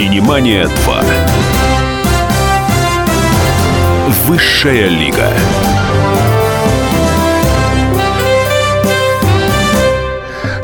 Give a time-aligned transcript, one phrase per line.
[0.00, 1.02] Синемания 2.
[4.26, 5.28] Высшая лига.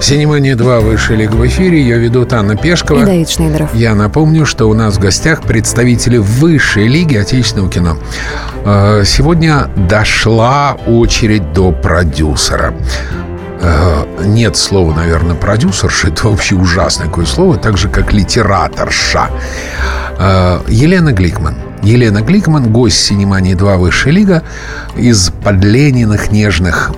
[0.00, 1.82] Синемания 2 Высшая лига в эфире.
[1.82, 3.02] Я веду Анна Пешкова.
[3.02, 3.74] И Давид Шнейдеров.
[3.74, 7.98] Я напомню, что у нас в гостях представители высшей лиги отечественного кино.
[8.64, 12.72] Э, Сегодня дошла очередь до продюсера.
[13.60, 16.08] Э, Нет слова, наверное, продюсерша.
[16.08, 17.56] Это вообще ужасное такое слово.
[17.56, 19.30] Так же, как литераторша.
[20.18, 21.56] Э, Елена Гликман.
[21.82, 24.42] Елена Гликман, гость Синемании 2 Высшая лига
[24.96, 26.90] из подлениных нежных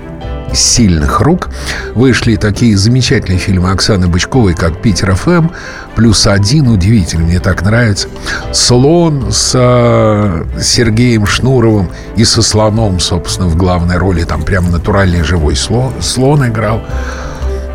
[0.58, 1.48] сильных рук
[1.94, 5.48] вышли такие замечательные фильмы Оксаны Бычковой, как «Питер ФМ»,
[5.94, 8.08] «Плюс один», удивительно, мне так нравится.
[8.52, 14.24] «Слон» с э, Сергеем Шнуровым и со слоном, собственно, в главной роли.
[14.24, 16.82] Там прям натуральный живой слон, слон играл.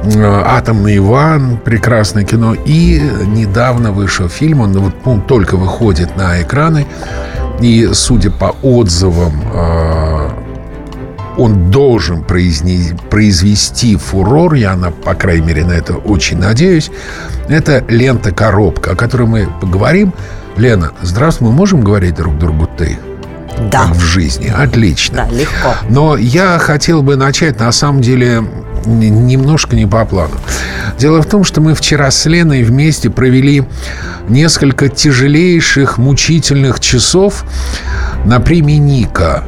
[0.04, 2.56] Э, «Атомный Иван», прекрасное кино.
[2.66, 6.86] И недавно вышел фильм, он, вот, он только выходит на экраны.
[7.62, 10.43] И, судя по отзывам, э,
[11.38, 16.92] он должен произне- произвести фурор, я, на, по крайней мере, на это очень надеюсь.
[17.48, 20.14] Это лента-коробка, о которой мы поговорим.
[20.58, 22.98] Лена, здравствуй, мы можем говорить друг другу «ты»?
[23.72, 23.84] Да.
[23.88, 24.52] Как в жизни.
[24.56, 25.28] Отлично.
[25.30, 25.76] Да, легко.
[25.90, 28.44] Но я хотел бы начать, на самом деле,
[28.86, 30.34] немножко не по плану.
[30.98, 33.64] Дело в том, что мы вчера с Леной вместе провели
[34.28, 37.44] несколько тяжелейших, мучительных часов
[38.26, 39.44] на премии Ника.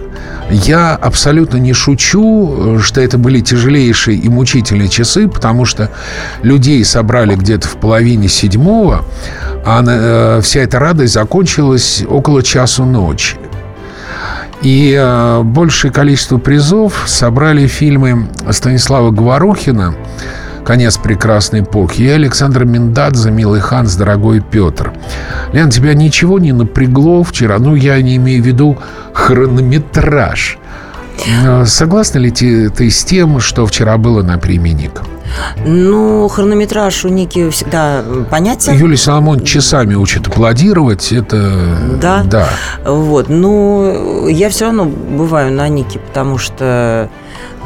[0.50, 5.90] Я абсолютно не шучу, что это были тяжелейшие и мучительные часы, потому что
[6.44, 9.04] людей собрали где-то в половине седьмого,
[9.66, 13.38] а э, вся эта радость закончилась около часу ночи.
[14.62, 19.96] И э, большее количество призов собрали фильмы Станислава Говорухина
[20.66, 24.92] «Конец прекрасной эпохи» и Александра Миндадзе «Милый Ханс, дорогой Петр».
[25.54, 27.60] Лен, тебя ничего не напрягло вчера?
[27.60, 28.78] Ну, я не имею в виду
[29.14, 30.58] хронометраж.
[31.46, 35.02] Э, Согласна ли ты, ты с тем, что вчера было на премии Ник?
[35.66, 38.74] Ну, хронометраж у Ники всегда понятен.
[38.74, 41.12] Юлия Соломон часами учит аплодировать.
[41.12, 41.78] Это...
[42.02, 42.24] Да?
[42.24, 42.50] Да.
[42.86, 43.30] Вот.
[43.30, 47.10] Ну, я все равно бываю на Нике, потому что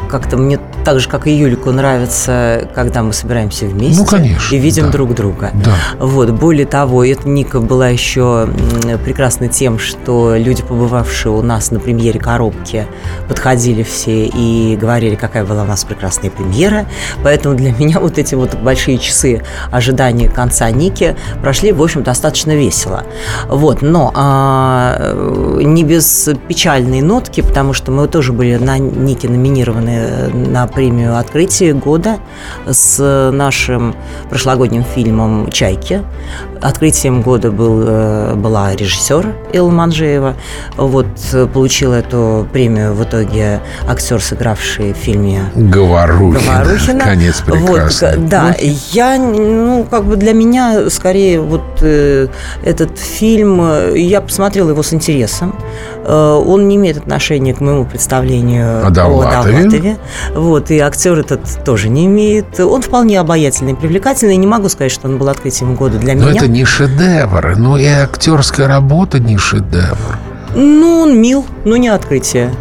[0.10, 4.60] как-то мне так же, как и Юлику, нравится, когда мы собираемся вместе Ну, конечно, и
[4.60, 4.92] видим да.
[4.92, 5.52] друг друга.
[5.54, 5.74] Да.
[6.00, 6.32] Вот.
[6.32, 8.50] Более того, эта Ника была еще
[9.04, 12.88] прекрасна тем, что люди, побывавшие у нас на премьере коробки,
[13.28, 16.86] подходили все и говорили, какая была у нас прекрасная премьера.
[17.24, 22.56] Поэтому для меня вот эти вот большие часы ожидания конца Ники прошли, в общем, достаточно
[22.56, 23.04] весело.
[23.48, 23.82] Вот.
[23.82, 25.14] Но а,
[25.62, 31.74] не без печальной нотки, потому что мы тоже были на Нике номинированы на премию «Открытие
[31.74, 32.18] года»
[32.68, 33.96] с нашим
[34.30, 36.04] прошлогодним фильмом «Чайки».
[36.62, 40.36] Открытием года был, э, была режиссер Элла Манжеева.
[40.76, 46.40] Вот э, получил эту премию в итоге актер, сыгравший в фильме Говорухина.
[46.40, 47.00] Говорухина.
[47.00, 48.18] Конец прекрасный.
[48.18, 48.56] Вот, да,
[48.92, 52.28] я, ну, как бы для меня скорее вот э,
[52.66, 55.56] этот фильм, э, я посмотрела его с интересом.
[56.04, 59.98] Э, он не имеет отношения к моему представлению О Довлатове.
[60.36, 62.60] Вот, и актер этот тоже не имеет.
[62.60, 64.38] Он вполне обаятельный, привлекательный.
[64.38, 66.42] Не могу сказать, что он был открытием года для Но меня.
[66.42, 70.18] это не шедевр, ну и актерская работа не шедевр.
[70.56, 72.52] Ну, он мил, но не открытие.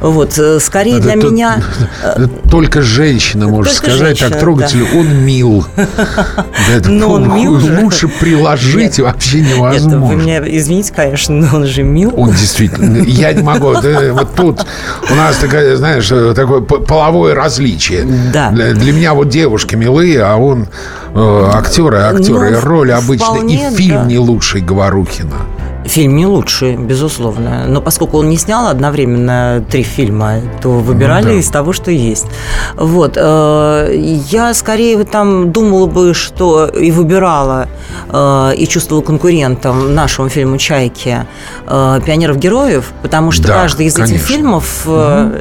[0.00, 1.62] Вот, э, скорее Это для тут- меня...
[2.02, 5.66] э, Только женщина может Только сказать так женщина, трогательно, он мил.
[5.76, 7.58] Да, Но он мил.
[7.82, 8.98] Лучше приложить Нет.
[8.98, 10.06] вообще Нет, невозможно.
[10.06, 12.12] вы меня извините, конечно, но он же мил.
[12.16, 13.02] Он действительно...
[13.04, 13.72] Я не могу.
[13.80, 14.64] да, вот тут
[15.10, 18.06] у нас такая, знаешь, э, такое п- половое различие.
[18.32, 18.50] Да.
[18.50, 20.68] Для, меня вот девушки милые, а он
[21.14, 22.50] актеры, актеры.
[22.50, 23.38] Ну, и роль обычно.
[23.46, 24.04] и фильм да.
[24.04, 25.36] не лучший Говорухина.
[25.90, 27.64] Фильм не лучший, безусловно.
[27.66, 31.38] Но поскольку он не снял одновременно три фильма, то выбирали Ну да.
[31.40, 32.26] из того, что есть.
[32.76, 33.14] Вот.
[33.16, 33.94] э,
[34.30, 37.66] Я скорее там думала бы, что и выбирала,
[38.08, 41.26] э, и чувствовала конкурентом нашему фильму «Чайки»
[41.66, 44.14] э, «Пионеров-героев», потому что Да, каждый из конечно.
[44.14, 45.40] этих фильмов э,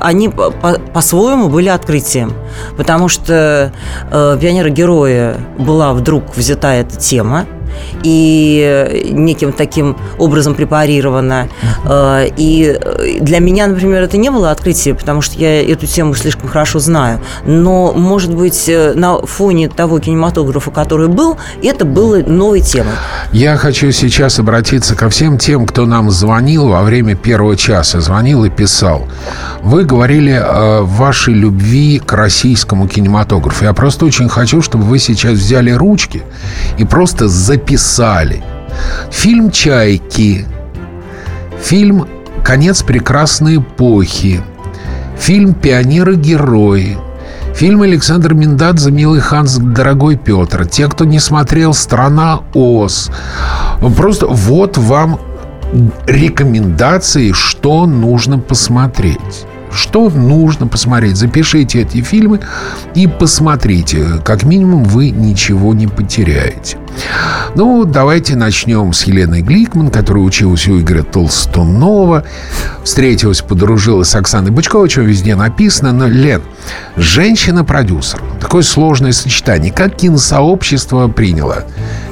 [0.00, 2.32] они по- по- по-своему были открытием.
[2.78, 3.70] Потому что
[4.10, 7.44] «Пионеры-герои» была вдруг взята эта тема,
[8.02, 11.48] и неким таким образом препарировано.
[11.84, 12.78] Э, И
[13.20, 17.20] для меня, например, это не было открытие, потому что я эту тему слишком хорошо знаю.
[17.46, 22.92] Но, может быть, э, на фоне того кинематографа, который был, это было новой темой.
[23.32, 28.44] Я хочу сейчас обратиться ко всем тем, кто нам звонил во время первого часа, звонил
[28.44, 29.06] и писал.
[29.62, 33.64] Вы говорили о вашей любви к российскому кинематографу.
[33.64, 36.22] Я просто очень хочу, чтобы вы сейчас взяли ручки
[36.78, 38.42] и просто записали написали.
[39.10, 40.46] Фильм «Чайки»,
[41.62, 42.06] фильм
[42.44, 44.42] «Конец прекрасной эпохи»,
[45.16, 46.98] фильм «Пионеры-герои»,
[47.54, 50.64] Фильм Александр Миндадзе «Милый Ханс, дорогой Петр».
[50.64, 53.10] Те, кто не смотрел «Страна Оз».
[53.94, 55.20] Просто вот вам
[56.06, 59.44] рекомендации, что нужно посмотреть.
[59.72, 61.16] Что нужно посмотреть?
[61.16, 62.40] Запишите эти фильмы
[62.94, 64.20] и посмотрите.
[64.24, 66.78] Как минимум вы ничего не потеряете.
[67.54, 72.24] Ну, давайте начнем с Елены Гликман, которая училась у Игоря Толстунова.
[72.84, 75.92] Встретилась, подружилась с Оксаной Бычковой, что везде написано.
[75.92, 76.42] Но, Лен,
[76.96, 78.20] женщина-продюсер.
[78.40, 79.72] Такое сложное сочетание.
[79.72, 81.64] Как киносообщество приняло?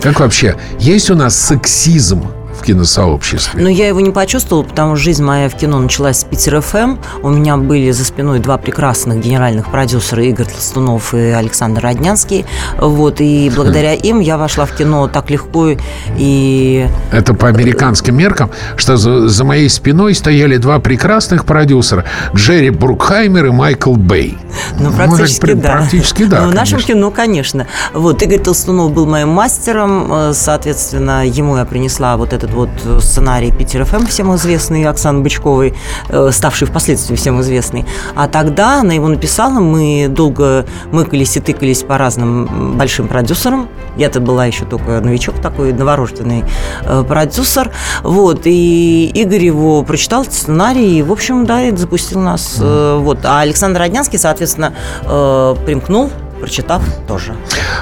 [0.03, 0.57] Как вообще?
[0.79, 2.27] Есть у нас сексизм
[2.61, 3.61] в киносообществе?
[3.63, 6.97] Ну, я его не почувствовала, потому что жизнь моя в кино началась с Питер ФМ.
[7.23, 12.45] У меня были за спиной два прекрасных генеральных продюсера Игорь Толстунов и Александр Роднянский.
[12.79, 15.71] Вот, и благодаря им я вошла в кино так легко
[16.17, 16.87] и...
[17.13, 22.05] Это по американским меркам, что за, за моей спиной стояли два прекрасных продюсера
[22.35, 24.37] Джерри Брукхаймер и Майкл Бэй.
[24.79, 25.73] Ну, практически ну, да.
[25.73, 27.67] Практически да, Но в нашем кино, конечно.
[27.95, 32.71] Вот, Игорь Толстунов был моим мастером, э, соответственно, ему я принесла вот этот вот
[33.01, 35.75] сценарий Питер ФМ, всем известный, Оксаны Бычковой,
[36.09, 37.85] э, ставший впоследствии всем известный.
[38.15, 43.69] А тогда она его написала, мы долго мыкались и тыкались по разным большим продюсерам.
[43.97, 46.45] Я-то была еще только новичок такой, новорожденный
[46.83, 47.71] э, продюсер.
[48.03, 52.57] Вот, и Игорь его прочитал, сценарий, и, в общем, да, это запустил нас.
[52.61, 53.19] э, Вот.
[53.25, 57.35] А Александр Роднянский, соответственно, э, примкнул прочитав тоже.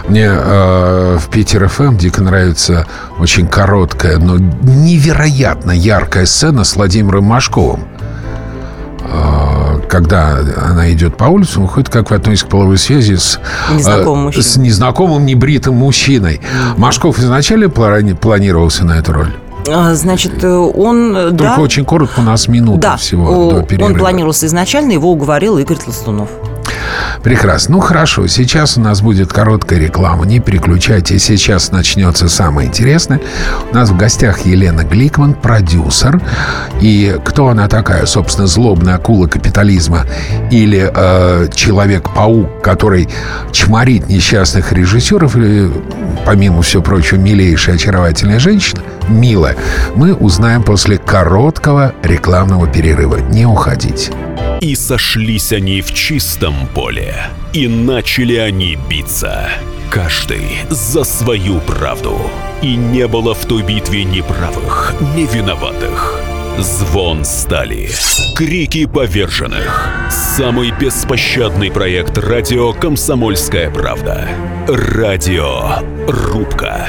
[0.08, 2.86] Мне э, в Питер ФМ дико нравится
[3.18, 7.84] очень короткая, но невероятно яркая сцена с Владимиром Машковым.
[9.00, 13.40] Э, когда она идет по улице, выходит, как вы относитесь к половой связи с,
[13.72, 16.40] Незнакомым э, с незнакомым небритым мужчиной.
[16.76, 19.32] Машков изначально плани- планировался на эту роль?
[19.70, 23.62] А, Значит, э, он, э, Только да, очень коротко, у нас минута да, всего до
[23.62, 23.88] перерыва.
[23.88, 26.28] он планировался изначально, его уговорил Игорь Толстунов.
[27.22, 27.76] Прекрасно.
[27.76, 28.26] Ну, хорошо.
[28.26, 30.24] Сейчас у нас будет короткая реклама.
[30.24, 31.24] Не переключайтесь.
[31.24, 33.20] Сейчас начнется самое интересное.
[33.70, 36.20] У нас в гостях Елена Гликман, продюсер.
[36.80, 38.06] И кто она такая?
[38.06, 40.06] Собственно, злобная акула капитализма
[40.50, 43.08] или э, Человек-паук, который
[43.52, 45.70] чморит несчастных режиссеров или,
[46.24, 49.56] помимо всего прочего, милейшая, очаровательная женщина, милая,
[49.94, 53.16] мы узнаем после короткого рекламного перерыва.
[53.16, 54.12] Не уходите.
[54.60, 57.14] И сошлись они в чистом поле,
[57.52, 59.48] и начали они биться.
[59.90, 62.18] Каждый за свою правду.
[62.60, 66.20] И не было в той битве ни правых, ни виноватых.
[66.58, 67.88] Звон стали.
[68.36, 69.88] Крики поверженных.
[70.10, 74.28] Самый беспощадный проект радио «Комсомольская правда».
[74.66, 75.76] Радио
[76.08, 76.88] «Рубка».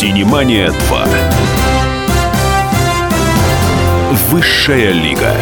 [0.00, 1.06] Синемания 2.
[4.30, 5.32] Высшая лига.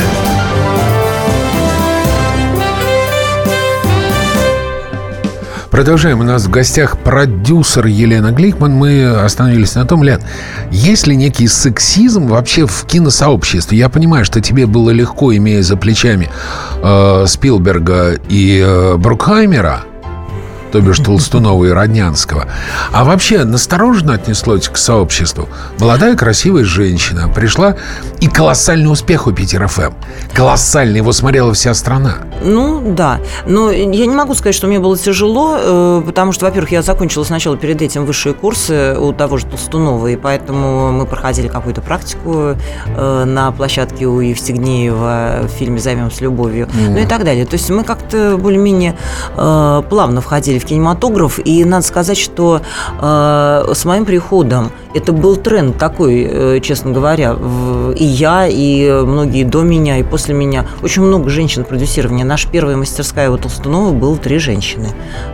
[5.71, 6.21] Продолжаем.
[6.21, 8.73] У нас в гостях продюсер Елена Гликман.
[8.73, 10.23] Мы остановились на том, Лен,
[10.71, 13.77] есть ли некий сексизм вообще в киносообществе?
[13.77, 16.31] Я понимаю, что тебе было легко, имея за плечами
[16.83, 19.83] э, Спилберга и э, Брукхаймера,
[20.73, 22.47] то бишь Толстунова и Роднянского.
[22.93, 25.49] А вообще настороженно отнеслось к сообществу.
[25.79, 27.77] Молодая красивая женщина пришла,
[28.21, 29.93] и колоссальный успех у Питер ФМ.
[30.35, 32.17] Колоссальный, его смотрела вся страна.
[32.43, 33.21] Ну, да.
[33.47, 37.25] Но я не могу сказать, что мне было тяжело, э, потому что, во-первых, я закончила
[37.25, 42.57] сначала перед этим высшие курсы у того же Толстунова, и поэтому мы проходили какую-то практику
[42.87, 47.47] э, на площадке у Евстигнеева в фильме «Займемся любовью», ну и так далее.
[47.47, 48.97] То есть мы как-то более-менее
[49.37, 52.61] э, плавно входили в кинематограф, и надо сказать, что
[53.01, 58.91] э, с моим приходом это был тренд такой, э, честно говоря, в- и я, и
[58.91, 60.67] многие до меня, и после меня.
[60.83, 62.25] Очень много женщин продюсирования.
[62.25, 64.89] Наша первая мастерская у Толстунова было три женщины.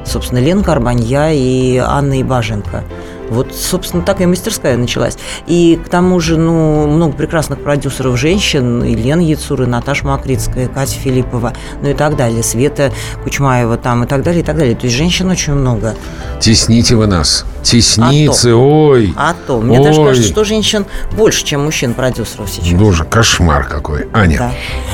[0.05, 2.85] Собственно, Ленка Арбанья и Анна Ибаженко.
[3.33, 5.17] Вот, собственно, так и мастерская началась.
[5.47, 10.69] И к тому же, ну, много прекрасных продюсеров женщин, и Лена Яцур, и Наташа Макритская,
[10.69, 12.93] Катя Филиппова, ну и так далее, Света
[13.25, 14.75] Кучмаева там и так далее, и так далее.
[14.77, 15.95] То есть женщин очень много.
[16.41, 17.47] Тесните вы нас.
[17.63, 19.15] Тесницы, а ой.
[19.17, 19.61] А то.
[19.61, 19.85] Мне ой.
[19.85, 20.85] даже кажется, что женщин
[21.17, 22.79] больше, чем мужчин-продюсеров сейчас.
[22.79, 24.09] Тоже кошмар какой.
[24.13, 24.39] Аня.
[24.39, 24.53] Да.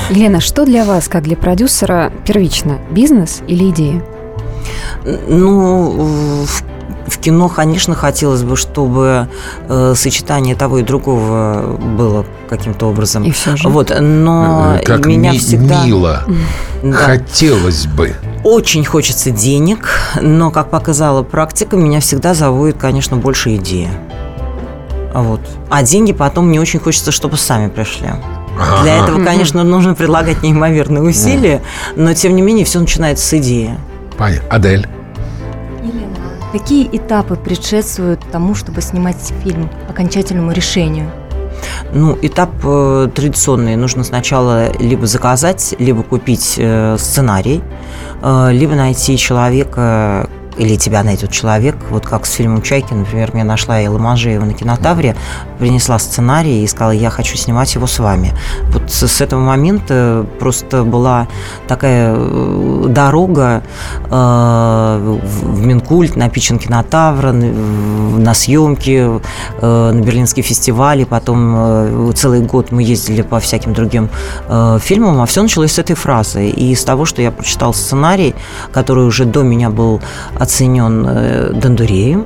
[0.09, 2.79] Лена, что для вас, как для продюсера, первично?
[2.91, 4.03] Бизнес или идея?
[5.27, 6.63] Ну, в
[7.07, 9.27] в кино, конечно, хотелось бы, чтобы
[9.67, 13.23] э, сочетание того и другого было каким-то образом.
[13.23, 13.67] И все же.
[13.69, 15.85] Вот, но э, как меня ми- всегда...
[15.85, 16.23] мило.
[16.81, 16.93] Да.
[16.93, 18.15] Хотелось бы.
[18.45, 19.89] Очень хочется денег,
[20.21, 23.89] но, как показала практика, меня всегда заводит, конечно, больше идея.
[25.13, 25.41] Вот.
[25.69, 28.07] А деньги потом не очень хочется, чтобы сами пришли.
[28.57, 28.83] Ага.
[28.83, 31.61] Для этого, конечно, нужно предлагать неимоверные усилия,
[31.97, 33.71] но тем не менее все начинается с идеи.
[34.17, 34.47] Понятно.
[34.49, 34.87] Адель.
[36.51, 41.11] Какие этапы предшествуют тому, чтобы снимать фильм, окончательному решению?
[41.93, 43.75] Ну, этап э, традиционный.
[43.75, 47.61] Нужно сначала либо заказать, либо купить э, сценарий,
[48.23, 50.27] э, либо найти человека,
[50.59, 54.53] или тебя найдет человек, вот как с фильмом «Чайки», например, меня нашла Элла Манжеева на
[54.53, 55.15] кинотавре,
[55.57, 58.33] принесла сценарий и сказала, я хочу снимать его с вами.
[58.73, 61.27] Вот с, этого момента просто была
[61.67, 63.63] такая э, дорога
[64.09, 69.21] э, в Минкульт, на Пичин кинотавра, на съемки,
[69.61, 74.09] э, на Берлинский фестиваль, и потом целый год мы ездили по всяким другим
[74.79, 76.49] фильмам, а все началось с этой фразы.
[76.49, 78.35] И с того, что я прочитал сценарий,
[78.73, 80.01] который уже до меня был
[80.49, 82.25] оценен э, Дондуреем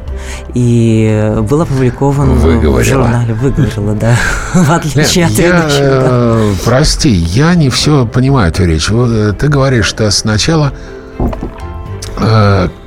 [0.53, 2.79] и был опубликован Выговорила.
[2.79, 3.33] в журнале.
[3.33, 4.15] Выговорила, да.
[4.53, 8.87] В отличие от я, э, Прости, я не все понимаю эту речь.
[8.89, 10.71] Э, ты говоришь, что сначала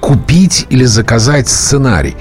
[0.00, 2.16] купить или заказать сценарий.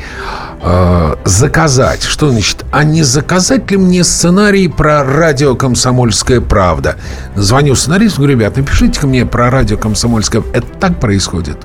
[1.23, 2.03] Заказать.
[2.03, 2.65] Что значит?
[2.71, 6.95] А не заказать ли мне сценарий про радио «Комсомольская правда»?
[7.35, 10.43] Звоню сценаристу, говорю, ребят, напишите-ка мне про радио «Комсомольская».
[10.51, 11.57] Это так происходит?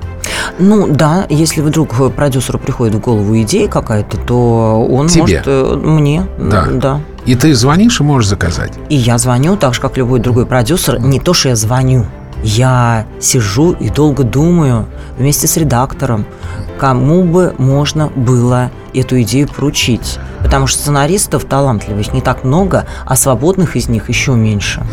[0.59, 5.21] Ну да, если вдруг продюсеру приходит в голову идея какая-то, то он Тебе?
[5.21, 6.67] может э, мне, да.
[6.71, 7.01] да.
[7.25, 8.73] И ты звонишь и можешь заказать.
[8.89, 10.99] И я звоню, так же как любой другой продюсер.
[10.99, 12.05] Не то, что я звоню,
[12.43, 16.25] я сижу и долго думаю вместе с редактором,
[16.79, 20.19] кому бы можно было эту идею поручить.
[20.43, 24.83] Потому что сценаристов талантливых не так много, а свободных из них еще меньше.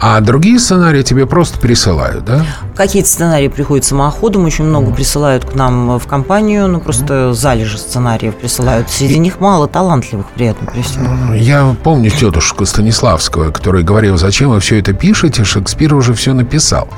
[0.00, 2.44] А другие сценарии тебе просто присылают, да?
[2.76, 4.94] Какие-то сценарии приходят самоходом, очень много mm.
[4.94, 7.32] присылают к нам в компанию, ну просто mm.
[7.32, 8.90] залежи сценариев присылают.
[8.90, 11.34] Среди них мало талантливых при этом, при всем.
[11.34, 16.88] Я помню тетушку Станиславскую, которая говорила, зачем вы все это пишете, Шекспир уже все написал.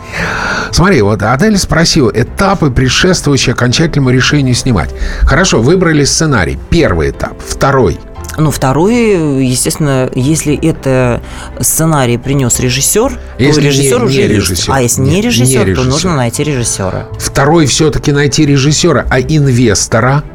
[0.71, 4.91] Смотри, вот Адель спросил, этапы, предшествующие окончательному решению снимать.
[5.23, 6.44] Хорошо, выбрали сценарий.
[6.71, 7.35] Первый этап.
[7.45, 7.99] Второй.
[8.37, 11.21] Ну, второй, естественно, если это
[11.61, 14.35] сценарий принес режиссер, если то режиссер не, уже не есть.
[14.35, 14.73] режиссер.
[14.75, 17.09] А если не, не режиссер, не режиссер, то нужно найти режиссера.
[17.19, 20.25] Второй все-таки найти режиссера, а инвестора–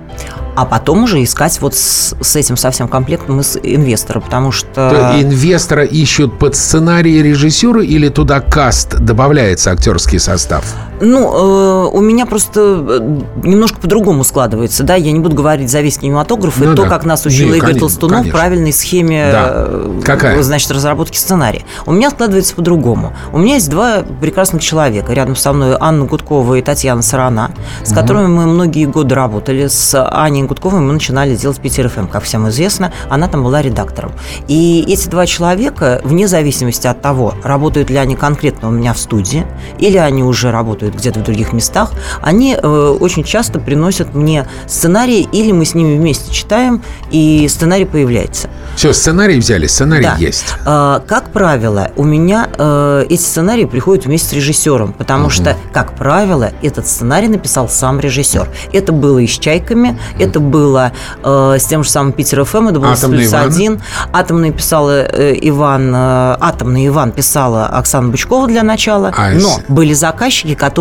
[0.59, 4.89] а потом уже искать вот с, с этим совсем комплектом из инвестора, потому что...
[4.89, 10.65] То инвестора ищут под сценарий режиссера или туда каст добавляется актерский состав?
[11.01, 15.81] Ну, э, у меня просто э, немножко по-другому складывается, да, я не буду говорить за
[15.81, 16.83] весь кинематограф, ну, и да.
[16.83, 18.39] то, как нас учил Игорь конечно, Толстунов конечно.
[18.39, 19.47] правильной схеме, да.
[19.49, 20.41] Э, Какая?
[20.43, 21.63] значит, разработки сценария.
[21.85, 23.13] У меня складывается по-другому.
[23.31, 25.13] У меня есть два прекрасных человека.
[25.13, 27.51] Рядом со мной Анна Гудкова и Татьяна Сарана,
[27.83, 27.99] с угу.
[27.99, 29.67] которыми мы многие годы работали.
[29.67, 32.91] С Аней Гудковой мы начинали делать Питер ФМ, как всем известно.
[33.09, 34.11] Она там была редактором.
[34.47, 38.97] И эти два человека, вне зависимости от того, работают ли они конкретно у меня в
[38.99, 39.45] студии,
[39.77, 41.91] или они уже работают где-то в других местах,
[42.21, 46.81] они э, очень часто приносят мне сценарий, или мы с ними вместе читаем,
[47.11, 48.49] и сценарий появляется.
[48.75, 50.15] Все, сценарий взяли, сценарий да.
[50.17, 50.45] есть.
[50.65, 55.31] Э, как правило, у меня э, эти сценарии приходят вместе с режиссером, потому угу.
[55.31, 58.47] что, как правило, этот сценарий написал сам режиссер.
[58.71, 60.23] Это было и с «Чайками», угу.
[60.23, 60.91] это было
[61.23, 63.81] э, с тем же самым Питер ФМ, это было Атомный с один.
[64.13, 69.93] Атомный писала э, Иван, э, Атомный Иван писала Оксана Бычкова для начала, а, но были
[69.93, 70.78] заказчики, которые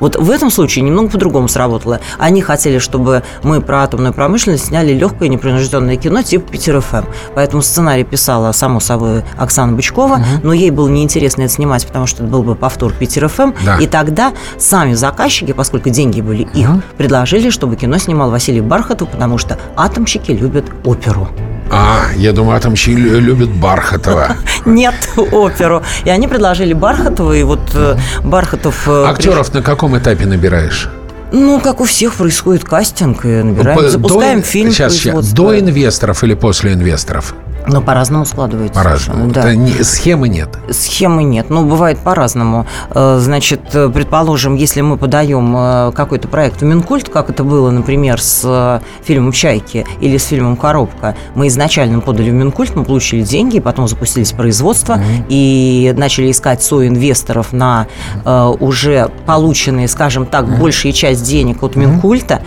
[0.00, 2.00] вот в этом случае немного по-другому сработало.
[2.18, 7.04] Они хотели, чтобы мы про атомную промышленность сняли легкое непринужденное кино типа Питер ФМ.
[7.34, 10.24] Поэтому сценарий писала, само собой, Оксана Бычкова, угу.
[10.42, 13.52] но ей было неинтересно это снимать, потому что это был бы повтор Питер ФМ.
[13.64, 13.76] Да.
[13.78, 16.82] И тогда сами заказчики, поскольку деньги были их, угу.
[16.96, 21.28] предложили, чтобы кино снимал Василий Бархат, Бархату, потому что атомщики любят оперу.
[21.70, 24.36] А, я думаю, атомщики любят Бархатова.
[24.64, 25.82] Нет, оперу.
[26.04, 28.88] И они предложили Бархатова, и вот э, Бархатов...
[28.88, 30.88] Актеров на каком этапе набираешь?
[31.30, 35.32] Ну, как у всех происходит кастинг, и набираем, запускаем фильм Сейчас, сейчас.
[35.32, 37.34] До инвесторов или после инвесторов?
[37.68, 38.74] Но по-разному складывается.
[38.74, 39.30] По-разному.
[39.30, 39.40] Да.
[39.40, 40.48] Это не- схемы нет.
[40.70, 42.66] Схемы нет, ну, бывает по-разному.
[42.90, 47.70] Э, Значит, э, предположим, если мы подаем э, какой-то проект в Минкульт, как это было,
[47.70, 53.22] например, с фильмом «Чайки» или с фильмом «Коробка», мы изначально подали в Минкульт, мы получили
[53.22, 54.98] деньги, потом запустились производство
[55.28, 57.86] и начали искать соинвесторов на
[58.24, 62.42] уже полученные, скажем так, большая часть денег от Минкульта.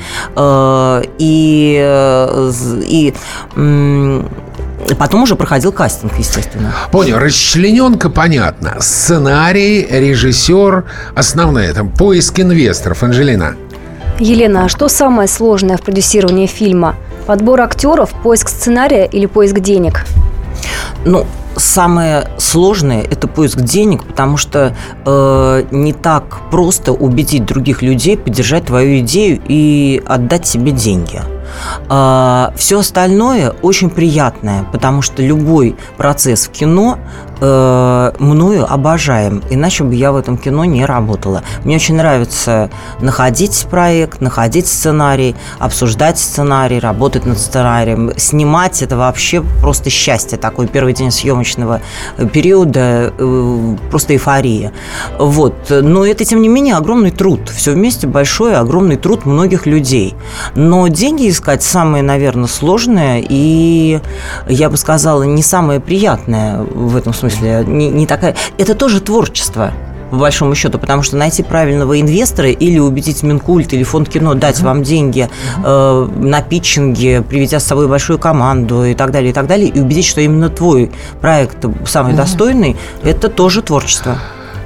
[1.19, 1.81] И,
[2.87, 3.13] и
[4.97, 6.73] потом уже проходил кастинг, естественно.
[6.91, 8.77] Понял, расчлененка понятно.
[8.79, 10.85] Сценарий, режиссер,
[11.15, 13.03] основное там поиск инвесторов.
[13.03, 13.55] Анжелина.
[14.19, 16.95] Елена, а что самое сложное в продюсировании фильма?
[17.25, 20.05] Подбор актеров, поиск сценария или поиск денег?
[21.05, 28.17] Ну, самое сложное это поиск денег, потому что э, не так просто убедить других людей
[28.17, 31.21] поддержать твою идею и отдать себе деньги.
[32.55, 36.97] Все остальное очень приятное, потому что любой процесс в кино
[37.41, 41.43] э, мною обожаем, иначе бы я в этом кино не работала.
[41.63, 49.41] Мне очень нравится находить проект, находить сценарий, обсуждать сценарий, работать над сценарием, снимать это вообще
[49.61, 51.81] просто счастье такой первый день съемочного
[52.33, 54.71] периода, э, просто эйфория.
[55.19, 55.55] Вот.
[55.69, 57.49] Но это, тем не менее, огромный труд.
[57.49, 60.15] Все вместе большой, огромный труд многих людей.
[60.55, 63.99] Но деньги искать самое, наверное, сложное и,
[64.47, 67.63] я бы сказала, не самое приятное в этом смысле.
[67.65, 68.35] Не, не такая...
[68.59, 69.73] Это тоже творчество
[70.11, 74.59] по большому счету, потому что найти правильного инвестора или убедить Минкульт или фонд кино дать
[74.59, 75.29] вам деньги
[75.63, 79.79] э, на питчинге, приведя с собой большую команду и так далее, и так далее, и
[79.79, 84.17] убедить, что именно твой проект самый достойный, это тоже творчество.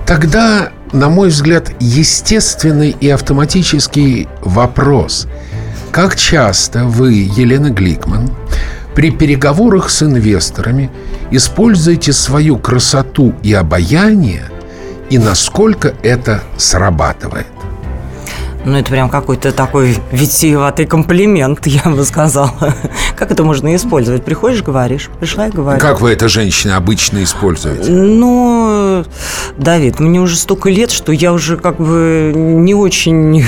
[0.08, 5.27] Тогда, на мой взгляд, естественный и автоматический вопрос.
[5.96, 8.30] Как часто вы, Елена Гликман,
[8.96, 10.92] при переговорах с инвесторами
[11.32, 14.44] используете свою красоту и обаяние,
[15.10, 17.48] и насколько это срабатывает?
[18.66, 22.52] Ну, это прям какой-то такой витиеватый комплимент, я бы сказала.
[23.16, 24.25] Как это можно использовать?
[24.25, 25.80] Приходишь, говоришь, пришла и говорю.
[25.80, 27.90] Как вы это, женщина, обычно используете?
[27.90, 29.05] Ну,
[29.58, 33.46] Давид, мне уже столько лет, что я уже как бы не очень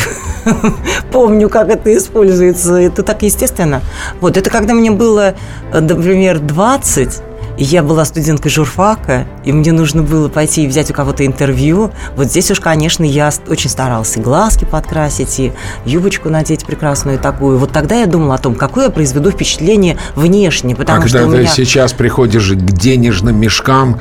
[1.11, 2.75] помню, как это используется.
[2.75, 3.81] Это так естественно.
[4.21, 5.35] Вот, это когда мне было,
[5.73, 7.21] например, 20,
[7.57, 11.91] и я была студенткой журфака, и мне нужно было пойти и взять у кого-то интервью.
[12.15, 17.57] Вот здесь уж, конечно, я очень старалась и глазки подкрасить, и юбочку надеть прекрасную такую.
[17.57, 21.25] Вот тогда я думала о том, какое я произведу впечатление внешне, потому а когда ты
[21.25, 21.47] меня...
[21.47, 23.99] сейчас приходишь к денежным мешкам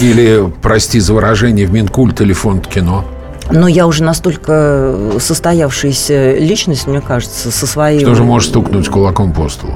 [0.00, 3.06] или, прости за выражение, в Минкульт или фонд кино?
[3.50, 8.00] Но я уже настолько состоявшаяся личность, мне кажется, со своей...
[8.00, 9.74] Что же можешь стукнуть кулаком по столу?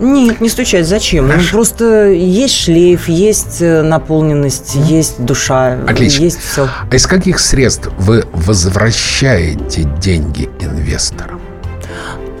[0.00, 0.86] Нет, не стучать.
[0.86, 1.28] Зачем?
[1.28, 6.22] Ну, просто есть шлейф, есть э, наполненность, есть душа, Отлично.
[6.22, 6.68] есть все.
[6.90, 11.38] А из каких средств вы возвращаете деньги инвесторам?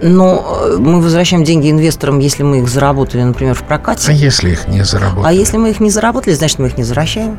[0.02, 4.12] Но э, мы возвращаем деньги инвесторам, если мы их заработали, например, в А прокате.
[4.12, 5.26] если их не заработали?
[5.26, 7.38] А если мы их не заработали, значит, мы их не возвращаем.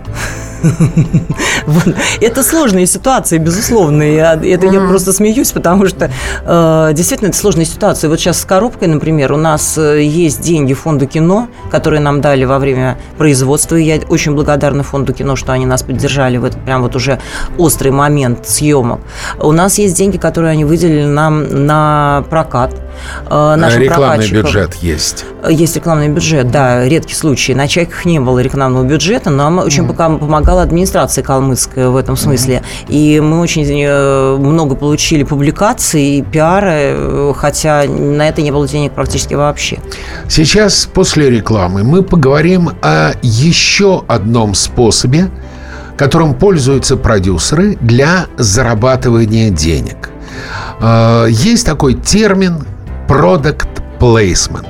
[2.22, 4.04] Это сложные ситуации, безусловно.
[4.04, 6.12] Это я просто смеюсь, потому что
[6.46, 8.10] э, действительно это сложная ситуация.
[8.10, 12.46] Вот сейчас с коробкой, например, у нас э, есть деньги фонда кино, которые нам дали
[12.46, 13.76] во время производства.
[13.76, 17.20] И я очень благодарна фонду кино, что они нас поддержали в этот прям вот уже
[17.58, 19.00] острый момент съемок.
[19.40, 22.51] У нас есть деньги, которые они выделили нам на прокат.
[23.30, 25.26] Э, нашим Рекламный бюджет есть.
[25.50, 27.54] Есть рекламный бюджет, да, редкий случай.
[27.56, 32.16] На «Чайках» не было рекламного бюджета, но нам очень пока помогала администрация калмыцкая в этом
[32.16, 32.64] смысле.
[32.88, 38.68] И мы очень э, много получили публикаций и пиара, э, хотя на это не было
[38.68, 39.80] денег практически вообще.
[40.28, 45.30] Сейчас, после рекламы, мы поговорим о еще одном способе,
[45.98, 50.10] которым пользуются продюсеры для зарабатывания денег.
[50.80, 52.66] Э, Есть такой термин
[53.08, 53.68] product
[54.00, 54.68] placement.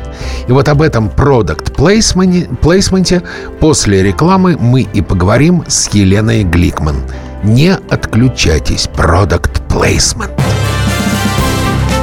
[0.48, 3.24] И вот об этом placement, плейсменте
[3.60, 6.96] после рекламы мы и поговорим с Еленой Гликман.
[7.44, 8.90] Не отключайтесь.
[8.96, 10.32] Product placement.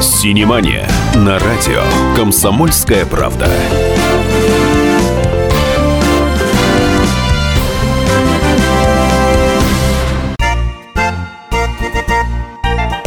[0.00, 1.82] Синемания на радио
[2.16, 3.48] «Комсомольская правда».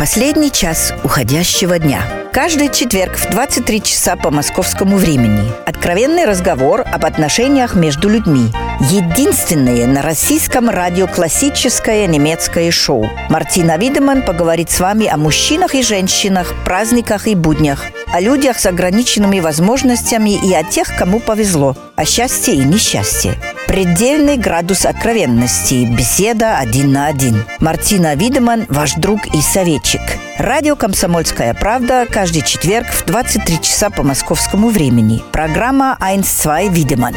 [0.02, 2.02] Последний час уходящего дня.
[2.34, 5.52] Каждый четверг в 23 часа по московскому времени.
[5.68, 8.48] Откровенный разговор об отношениях между людьми.
[8.90, 13.08] Единственное на российском радио классическое немецкое шоу.
[13.30, 18.66] Мартина Видеман поговорит с вами о мужчинах и женщинах, праздниках и буднях, о людях с
[18.66, 23.38] ограниченными возможностями и о тех, кому повезло, о счастье и несчастье.
[23.71, 25.86] Предельный градус откровенности.
[25.86, 27.45] Беседа один на один.
[27.62, 30.01] Мартина Видеман, ваш друг и советчик.
[30.38, 35.23] Радио «Комсомольская правда» каждый четверг в 23 часа по московскому времени.
[35.31, 37.15] Программа «Айнс-2 Видеман».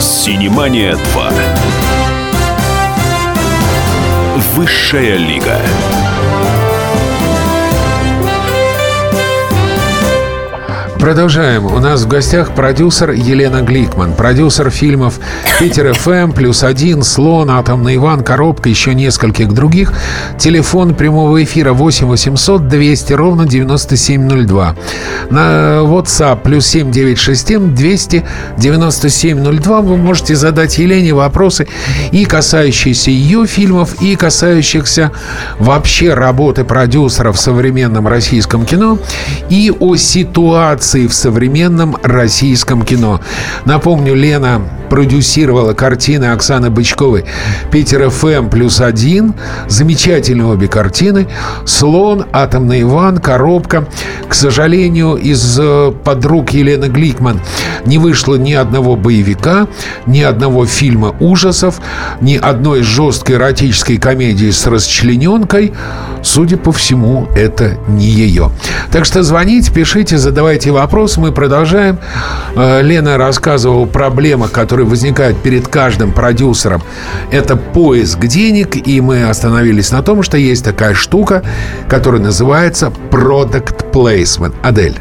[0.00, 1.32] «Синемания 2».
[4.54, 5.60] Высшая лига.
[11.04, 11.66] Продолжаем.
[11.66, 15.20] У нас в гостях продюсер Елена Гликман, продюсер фильмов
[15.60, 19.92] «Питер ФМ», «Плюс один», «Слон», «Атомный Иван», «Коробка», еще нескольких других.
[20.38, 24.76] Телефон прямого эфира 8 800 200 ровно 9702.
[25.28, 25.38] На
[25.82, 28.24] WhatsApp плюс 7 967 200
[28.56, 31.68] 9702 вы можете задать Елене вопросы
[32.12, 35.12] и касающиеся ее фильмов, и касающихся
[35.58, 38.98] вообще работы продюсера в современном российском кино,
[39.50, 43.20] и о ситуации в современном российском кино.
[43.64, 44.62] Напомню, Лена
[44.94, 47.24] продюсировала картины Оксаны Бычковой
[47.72, 49.34] «Питер ФМ плюс один».
[49.66, 51.26] Замечательные обе картины.
[51.66, 53.88] «Слон», «Атомный Иван», «Коробка».
[54.28, 57.40] К сожалению, из э, подруг Елены Гликман
[57.84, 59.66] не вышло ни одного боевика,
[60.06, 61.80] ни одного фильма ужасов,
[62.20, 65.72] ни одной жесткой эротической комедии с расчлененкой.
[66.22, 68.50] Судя по всему, это не ее.
[68.92, 71.20] Так что звоните, пишите, задавайте вопросы.
[71.20, 71.98] Мы продолжаем.
[72.54, 74.52] Э, Лена рассказывала о проблемах,
[74.84, 76.82] которые возникают перед каждым продюсером.
[77.30, 81.42] Это поиск денег, и мы остановились на том, что есть такая штука,
[81.88, 84.54] которая называется product placement.
[84.62, 84.96] Адель.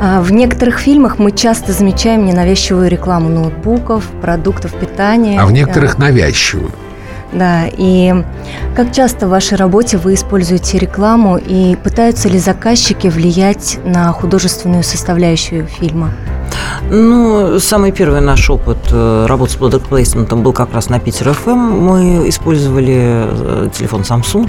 [0.00, 5.40] А, В некоторых фильмах мы часто замечаем ненавязчивую рекламу ноутбуков, продуктов питания.
[5.40, 6.70] А в некоторых навязчивую.
[7.32, 8.14] Да, и
[8.76, 14.84] как часто в вашей работе вы используете рекламу и пытаются ли заказчики влиять на художественную
[14.84, 16.12] составляющую фильма?
[16.90, 21.32] Ну, самый первый наш опыт э, работы с product placement был как раз на Питер
[21.32, 21.50] ФМ.
[21.58, 24.48] Мы использовали э, телефон Samsung.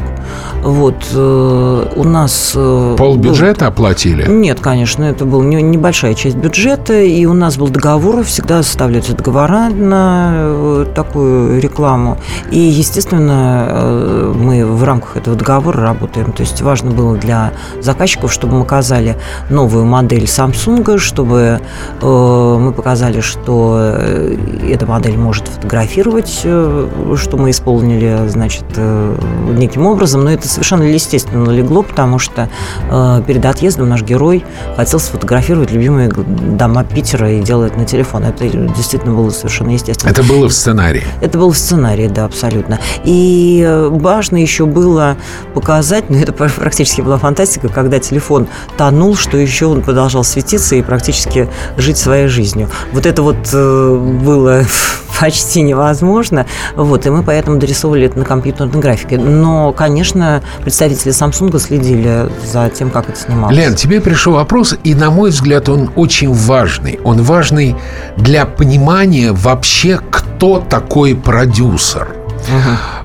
[0.64, 4.26] Вот э, у нас Пол был- бюджета оплатили?
[4.30, 9.14] Нет, конечно, это была не- небольшая часть бюджета, и у нас был договор, всегда составляются
[9.14, 12.18] договора на такую рекламу.
[12.52, 16.32] И, естественно, мы в рамках этого договора работаем.
[16.34, 19.18] То есть важно было для заказчиков, чтобы мы показали
[19.50, 21.62] новую модель Samsung, чтобы
[22.02, 24.38] мы показали, что э,
[24.70, 29.16] эта модель может фотографировать, э, что мы исполнили, значит, э,
[29.58, 30.24] неким образом.
[30.24, 32.50] Но это совершенно естественно легло, потому что
[32.90, 34.44] э, перед отъездом наш герой
[34.76, 38.24] хотел сфотографировать любимые дома Питера и делает на телефон.
[38.24, 40.12] Это действительно было совершенно естественно.
[40.12, 41.04] Это было в сценарии.
[41.22, 42.80] Это был сценарий, да, абсолютно.
[43.04, 45.18] И э, важно еще было
[45.54, 48.48] показать, ну это пр- практически была фантастика, когда телефон
[48.78, 51.48] тонул, что еще он продолжал светиться и практически
[51.78, 52.70] жить своей жизнью.
[52.92, 54.66] Вот это вот э, было
[55.20, 56.46] почти невозможно.
[56.76, 59.18] Вот, и мы поэтому дорисовывали это на компьютерной графике.
[59.18, 63.56] Но, конечно, представители Samsung следили за тем, как это снималось.
[63.56, 67.00] Лен, тебе пришел вопрос, и, на мой взгляд, он очень важный.
[67.04, 67.76] Он важный
[68.18, 72.16] для понимания вообще, кто такой продюсер.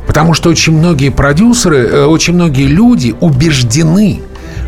[0.07, 4.21] Потому что очень многие продюсеры, э, очень многие люди убеждены,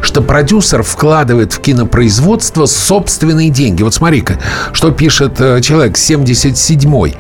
[0.04, 3.82] что продюсер вкладывает в кинопроизводство собственные деньги.
[3.82, 4.38] Вот смотри-ка,
[4.72, 7.16] что пишет э, человек 77-й.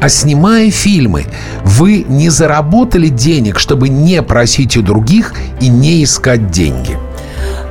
[0.00, 1.26] А снимая фильмы,
[1.64, 6.98] вы не заработали денег, чтобы не просить у других и не искать деньги.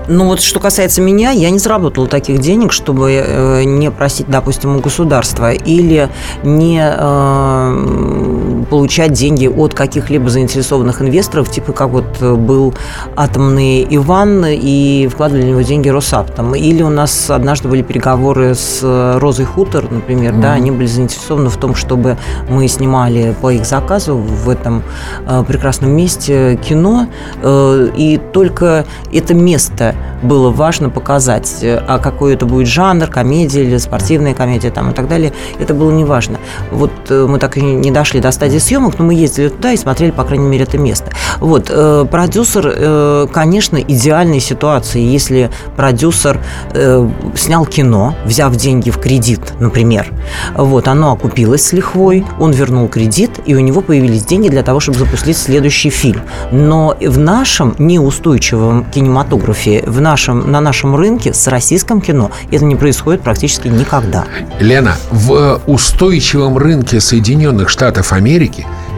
[0.08, 4.76] Ну вот что касается меня, я не заработала таких денег, чтобы э, не просить, допустим,
[4.76, 6.10] у государства или
[6.44, 12.74] не э, получать деньги от каких-либо заинтересованных инвесторов, типа как вот э, был
[13.16, 16.56] атомный Иван и вкладывали в него деньги Росатом.
[16.56, 21.50] Или у нас однажды были переговоры с э, Розой Хутор, например, да, они были заинтересованы
[21.50, 22.18] в том, чтобы
[22.50, 24.84] мы снимали по их заказу в этом
[25.28, 27.08] э, прекрасном месте кино,
[27.42, 33.64] э, и только это место было важно показать, Э, а какой это будет жанр, комедия
[33.64, 36.38] или спортивная комедия там и так далее, это было не важно.
[36.72, 39.72] Вот э, мы так и не дошли до стадии стадии съемок, но мы ездили туда
[39.72, 41.12] и смотрели, по крайней мере, это место.
[41.40, 46.40] Вот, э, продюсер, э, конечно, идеальной ситуации, если продюсер
[46.74, 50.12] э, снял кино, взяв деньги в кредит, например,
[50.56, 54.80] вот, оно окупилось с лихвой, он вернул кредит, и у него появились деньги для того,
[54.80, 56.22] чтобы запустить следующий фильм.
[56.52, 62.76] Но в нашем неустойчивом кинематографе, в нашем, на нашем рынке с российским кино это не
[62.76, 64.26] происходит практически никогда.
[64.60, 68.43] Лена, в устойчивом рынке Соединенных Штатов Америки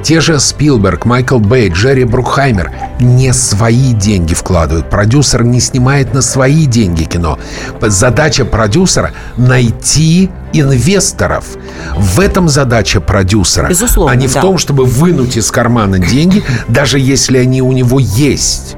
[0.05, 4.87] те же Спилберг, Майкл Бэй, Джерри Брукхаймер не свои деньги вкладывают.
[4.87, 7.39] Продюсер не снимает на свои деньги кино.
[7.81, 11.57] Задача продюсера– найти инвесторов.
[11.97, 13.67] В этом задача продюсера.
[13.67, 14.39] Безусловно, а не да.
[14.39, 18.75] в том, чтобы вынуть из кармана деньги, даже если они у него есть.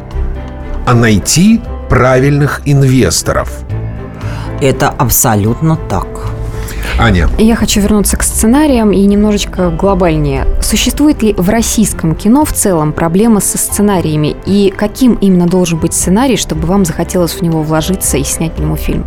[0.85, 3.49] А найти правильных инвесторов.
[4.61, 6.07] Это абсолютно так.
[6.99, 7.29] Аня.
[7.37, 10.47] Я хочу вернуться к сценариям и немножечко глобальнее.
[10.67, 14.35] Существует ли в российском кино в целом проблема со сценариями?
[14.45, 18.59] И каким именно должен быть сценарий, чтобы вам захотелось в него вложиться и снять по
[18.59, 19.05] нему фильм?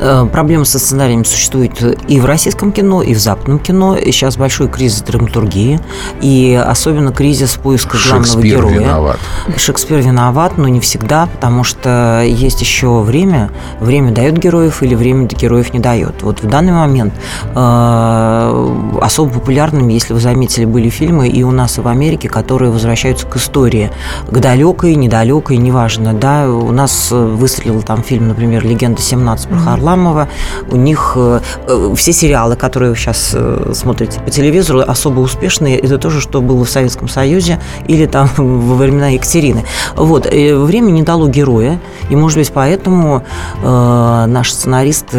[0.00, 3.96] Э, Проблема со сценариями существует и в российском кино, и в западном кино.
[3.96, 5.78] И сейчас большой кризис драматургии,
[6.22, 8.78] и особенно кризис поиска главного Шекспир героя.
[8.78, 9.18] виноват.
[9.58, 13.50] Шекспир виноват, но не всегда, потому что есть еще время.
[13.78, 16.22] Время дает героев или время героев не дает.
[16.22, 17.12] Вот в данный момент
[17.54, 22.70] э, особо популярными, если вы заметили, были фильмы и у нас, и в Америке, которые
[22.70, 23.90] возвращаются к истории,
[24.30, 26.14] к далекой, недалекой, неважно.
[26.14, 30.28] Да, у нас э, выстрелил там фильм, например, «Легенда 17» про Харламова.
[30.70, 35.78] У них э, э, все сериалы, которые вы сейчас э, смотрите по телевизору, особо успешные.
[35.78, 39.64] Это тоже, что было в Советском Союзе или там во времена Екатерины.
[39.96, 40.26] Вот.
[40.26, 41.80] э, Время не дало героя,
[42.10, 43.24] и, может быть, поэтому
[43.62, 45.16] э, наши сценаристы,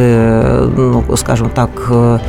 [0.75, 2.19] ну, скажем так, э,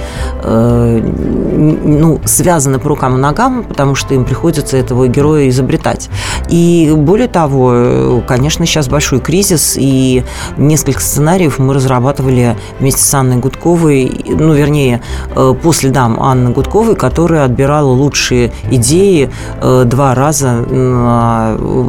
[1.57, 6.09] ну, связаны по рукам и ногам, потому что им приходится этого героя изобретать.
[6.49, 10.25] И более того, конечно, сейчас большой кризис, и
[10.57, 15.01] несколько сценариев мы разрабатывали вместе с Анной Гудковой, ну, вернее,
[15.35, 20.64] э, по следам Анны Гудковой, которая отбирала лучшие идеи э, два раза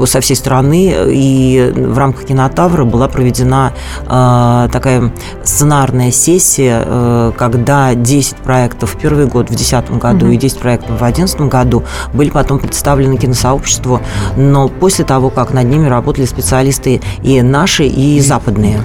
[0.05, 3.73] со всей страны, и в рамках кинотавра была проведена
[4.05, 5.11] э, такая
[5.43, 10.99] сценарная сессия, когда 10 проектов в первый год, в 2010 году, и 10 проектов в
[10.99, 14.01] 2011 году были потом представлены киносообществу,
[14.35, 18.83] но после того, как над ними работали специалисты и наши, и западные.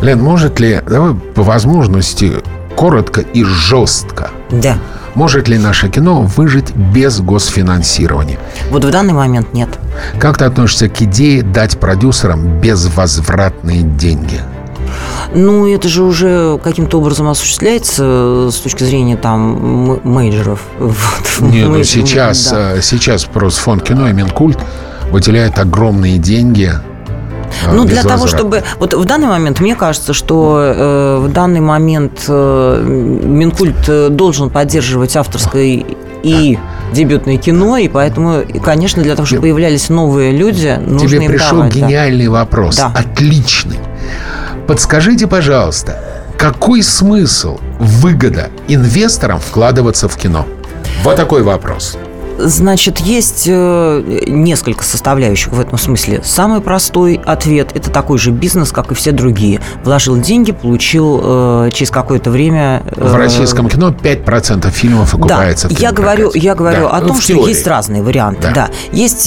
[0.00, 2.32] Лен, может ли, давай по возможности,
[2.76, 4.76] коротко и жестко, Да.
[5.14, 8.38] может ли наше кино выжить без госфинансирования?
[8.70, 9.68] Вот в данный момент нет.
[10.18, 14.40] Как ты относишься к идее дать продюсерам безвозвратные деньги?
[15.34, 20.60] Ну, это же уже каким-то образом осуществляется э, с точки зрения там м- мейджеров.
[20.78, 21.50] Вот.
[21.50, 22.74] Не, ну сейчас, да.
[22.76, 24.58] э, сейчас просто фонд кино и Минкульт
[25.10, 26.70] выделяет огромные деньги.
[27.66, 28.62] э, Ну, для того, чтобы...
[28.78, 35.16] Вот в данный момент, мне кажется, что э, в данный момент э, Минкульт должен поддерживать
[35.16, 35.82] авторское
[36.22, 36.58] и
[36.92, 41.30] дебютное кино, и поэтому, и, конечно, для того, чтобы появлялись новые люди, нужно Тебе им
[41.30, 41.80] пришел давать, да.
[41.80, 42.76] гениальный вопрос.
[42.76, 42.92] Да.
[42.94, 43.78] Отличный.
[44.66, 46.02] Подскажите, пожалуйста,
[46.38, 50.46] какой смысл, выгода инвесторам вкладываться в кино?
[51.02, 51.98] Вот такой вопрос.
[52.38, 56.20] Значит, есть э, несколько составляющих в этом смысле.
[56.24, 59.60] Самый простой ответ– это такой же бизнес, как и все другие.
[59.84, 62.82] Вложил деньги, получил э, через какое-то время…
[62.96, 65.68] э, В российском кино 5% фильмов окупается.
[65.68, 67.48] Да, в я говорю, я говорю Да, о ну, том, в что теории.
[67.50, 68.42] есть разные варианты.
[68.42, 68.52] Да.
[68.52, 68.68] Да.
[68.92, 69.26] Есть,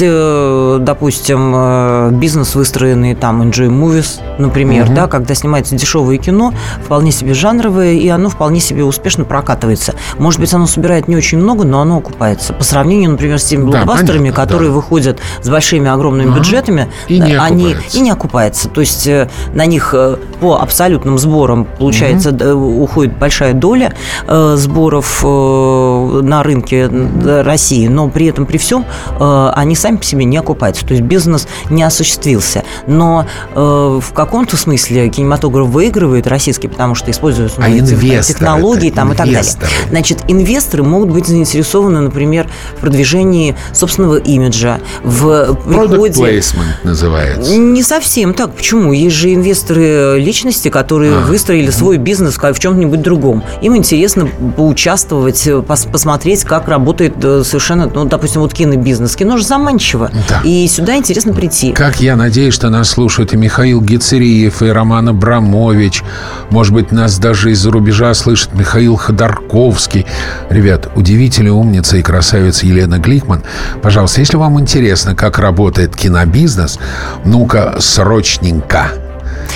[0.84, 4.96] допустим, бизнес, выстроенный там Enjoy Movies, например, Мгм.
[4.96, 9.96] да, когда снимается дешевое кино, вполне себе жанровое, и оно вполне себе успешно прокатывается.
[10.18, 12.54] Может быть, оно собирает не очень много, но оно окупается.
[12.54, 14.76] По сравнению, например, с теми Да, блокбастерами, понятно, которые да.
[14.76, 16.40] выходят с большими огромными Ага.
[16.40, 17.98] бюджетами, И не э, они окупаются.
[17.98, 18.70] и не окупается.
[18.70, 23.94] То есть э, на них э, по абсолютным сборам получается э, уходит большая доля
[24.56, 26.88] сборов на рынке
[27.44, 28.86] России, но при этом при всем
[29.20, 30.86] они сами по себе не окупаются.
[30.86, 32.64] То есть бизнес не осуществился.
[32.86, 39.12] Но в каком-то смысле кинематограф выигрывает российский, потому что используются А новые инвесторы-то, технологии там,
[39.14, 39.44] и так далее.
[39.90, 45.26] Значит, инвесторы могут быть заинтересованы, например, в продвижении собственного имиджа, в
[45.66, 46.22] Product приходе...
[46.22, 47.56] placement называется.
[47.58, 48.54] Не совсем так.
[48.54, 48.94] Почему?
[48.94, 53.44] Есть же инвесторы э, личности, которые А, выстроили свой бизнес в в чем-нибудь другом.
[53.62, 59.16] Им интересно поучаствовать, э, пос- посмотреть, как работает э, совершенно, ну, допустим, вот кинобизнес.
[59.18, 60.10] Кино же заманчиво.
[60.30, 60.42] Да.
[60.46, 61.74] И сюда интересно прийти.
[61.74, 66.04] Как я надеюсь, что нас слушают и Михаил Гицериев, и Роман Абрамович.
[66.52, 70.06] Может быть, нас даже из-за рубежа слышит Михаил Ходорковский.
[70.50, 73.44] Ребят, удивительная умница и красавица Елена Елена Гликман.
[73.82, 76.80] Пожалуйста, если вам интересно, как работает кинобизнес,
[77.26, 78.92] ну-ка, срочненько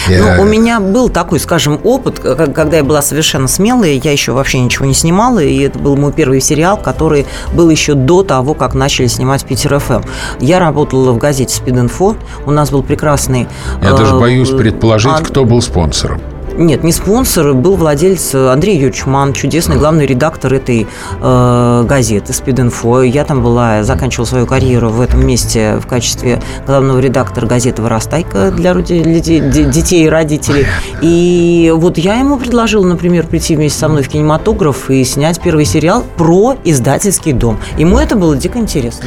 [0.07, 4.59] ну, у меня был такой, скажем, опыт, когда я была совершенно смелой, я еще вообще
[4.59, 8.73] ничего не снимала, и это был мой первый сериал, который был еще до того, как
[8.73, 10.01] начали снимать Питер ФМ.
[10.39, 13.47] Я работала в газете Speed у нас был прекрасный...
[13.81, 15.23] Я даже э, боюсь предположить, а...
[15.23, 16.21] кто был спонсором.
[16.55, 20.85] Нет, не спонсор, был владелец Андрей Юрьевич Ман, чудесный главный редактор этой
[21.21, 23.03] э, газеты «Спидинфо».
[23.03, 28.51] Я там была, заканчивала свою карьеру в этом месте в качестве главного редактора газеты «Вырастайка»
[28.51, 30.67] для, для детей и родителей.
[31.01, 35.65] И вот я ему предложила, например, прийти вместе со мной в кинематограф и снять первый
[35.65, 37.59] сериал про издательский дом.
[37.77, 39.05] Ему это было дико интересно.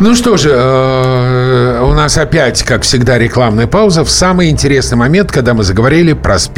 [0.00, 5.32] Ну что же, э, у нас опять, как всегда, рекламная пауза в самый интересный момент,
[5.32, 6.57] когда мы заговорили про спид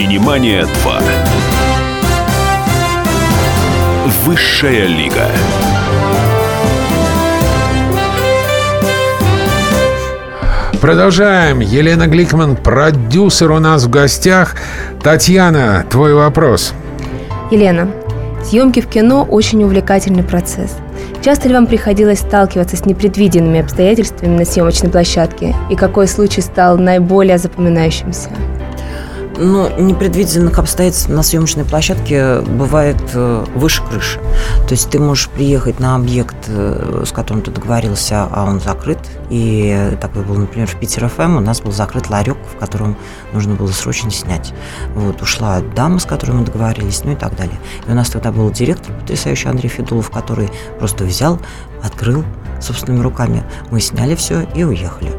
[0.00, 1.00] Синемания 2.
[4.24, 5.26] Высшая лига.
[10.80, 11.60] Продолжаем.
[11.60, 14.56] Елена Гликман, продюсер у нас в гостях.
[15.02, 16.72] Татьяна, твой вопрос.
[17.50, 17.90] Елена,
[18.42, 20.78] съемки в кино очень увлекательный процесс.
[21.20, 25.54] Часто ли вам приходилось сталкиваться с непредвиденными обстоятельствами на съемочной площадке?
[25.68, 28.30] И какой случай стал наиболее запоминающимся?
[29.42, 34.20] Но непредвиденных обстоятельств на съемочной площадке бывает э, выше крыши.
[34.68, 38.98] То есть ты можешь приехать на объект, э, с которым ты договорился, а он закрыт.
[39.30, 42.98] И такой был, например, в Питер ФМ у нас был закрыт ларек, в котором
[43.32, 44.52] нужно было срочно снять.
[44.94, 47.58] Вот, ушла дама, с которой мы договорились, ну и так далее.
[47.88, 51.40] И у нас тогда был директор потрясающий Андрей Федулов, который просто взял,
[51.82, 52.24] открыл
[52.60, 53.42] собственными руками.
[53.70, 55.12] Мы сняли все и уехали.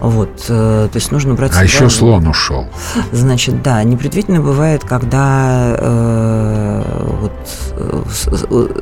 [0.00, 1.52] Вот, э, то есть нужно брать...
[1.56, 2.66] А еще слон ушел.
[3.12, 6.82] Значит, да, непредвиденно бывает, когда э,
[7.20, 7.32] вот,
[7.76, 8.02] э,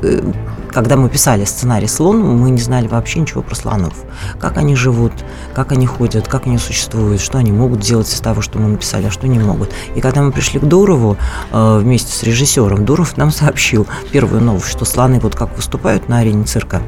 [0.01, 0.31] э,
[0.71, 3.93] когда мы писали сценарий «Слон», мы не знали вообще ничего про слонов.
[4.39, 5.13] Как они живут,
[5.53, 9.07] как они ходят, как они существуют, что они могут делать из того, что мы написали,
[9.07, 9.71] а что не могут.
[9.95, 11.17] И когда мы пришли к Дурову
[11.51, 16.19] э, вместе с режиссером, Дуров нам сообщил первую новость, что слоны вот как выступают на
[16.19, 16.81] арене цирка,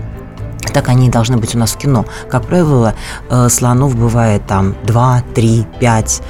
[0.69, 2.05] так они должны быть у нас в кино.
[2.29, 2.93] Как правило,
[3.29, 6.21] э, слонов бывает там 2, 3, 5.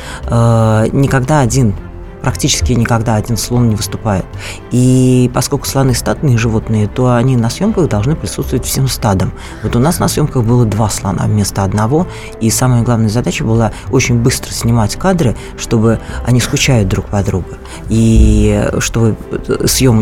[0.94, 1.76] Никогда один
[2.22, 4.26] практически никогда один слон не выступает.
[4.72, 9.34] И поскольку слоны стадные животные, то они на съемках должны присутствовать всем стадом.
[9.64, 12.08] Вот у нас на съемках было два слона вместо одного,
[12.40, 17.50] и самая главная задача была очень быстро снимать кадры, чтобы они скучают друг по другу.
[17.90, 19.16] И чтобы
[19.66, 20.02] съем...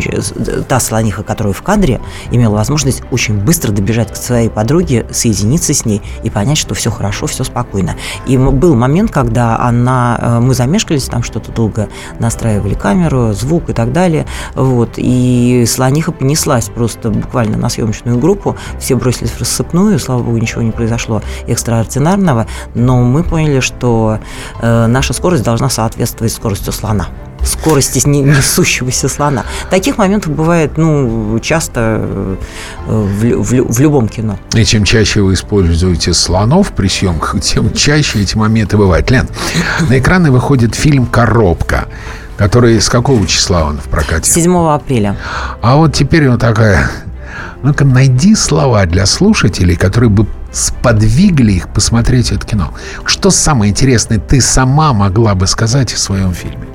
[0.67, 1.99] та слониха, которая в кадре,
[2.31, 6.91] имела возможность очень быстро добежать к своей подруге, соединиться с ней и понять, что все
[6.91, 7.95] хорошо, все спокойно.
[8.27, 13.73] И был момент, когда она, э, мы замешкались там что-то долго, настраивали камеру, звук и
[13.73, 14.26] так далее.
[14.55, 14.93] Вот.
[14.97, 18.55] И слониха понеслась просто буквально на съемочную группу.
[18.79, 22.47] Все бросились в рассыпную, слава богу, ничего не произошло экстраординарного.
[22.73, 24.19] Но мы поняли, что
[24.61, 27.07] э, наша скорость должна соответствовать скорости слона
[27.47, 29.45] скорости несущегося слона.
[29.69, 32.35] Таких моментов бывает ну, часто э,
[32.87, 34.37] в, в, в любом кино.
[34.53, 39.09] И чем чаще вы используете слонов при съемках, тем чаще эти моменты бывают.
[39.11, 39.27] Лен,
[39.89, 41.87] на экраны выходит фильм «Коробка».
[42.37, 44.31] Который с какого числа он в прокате?
[44.31, 45.17] 7 апреля.
[45.61, 46.89] А вот теперь вот такая...
[47.63, 52.73] Ну-ка, найди слова для слушателей, которые бы сподвигли их посмотреть это кино.
[53.05, 56.67] Что самое интересное ты сама могла бы сказать о своем фильме?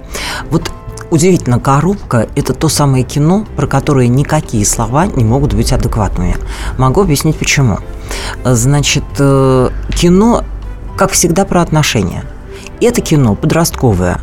[0.50, 0.70] Вот
[1.10, 6.36] удивительно, «Коробка»– это то самое кино, про которое никакие слова не могут быть адекватными.
[6.78, 7.78] Могу объяснить, почему.
[8.44, 10.44] Значит, э, кино,
[10.96, 12.24] как всегда, про отношения.
[12.82, 14.18] Это кино подростковое,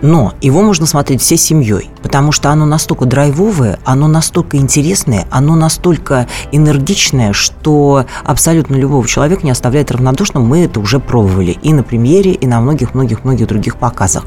[0.00, 5.54] Но его можно смотреть всей семьей, потому что оно настолько драйвовое, оно настолько интересное, оно
[5.54, 10.44] настолько энергичное, что абсолютно любого человека не оставляет равнодушным.
[10.44, 14.24] Мы это уже пробовали и на премьере, и на многих-многих-многих других показах.